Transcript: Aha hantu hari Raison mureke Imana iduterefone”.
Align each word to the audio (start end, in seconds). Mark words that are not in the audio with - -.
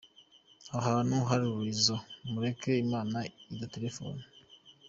Aha 0.77 0.89
hantu 0.97 1.15
hari 1.29 1.45
Raison 1.59 2.01
mureke 2.31 2.71
Imana 2.85 3.17
iduterefone”. 3.53 4.23